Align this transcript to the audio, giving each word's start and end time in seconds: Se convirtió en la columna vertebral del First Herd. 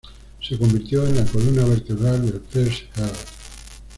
Se 0.41 0.57
convirtió 0.57 1.05
en 1.05 1.15
la 1.17 1.25
columna 1.25 1.63
vertebral 1.63 2.23
del 2.25 2.41
First 2.49 2.85
Herd. 2.97 3.13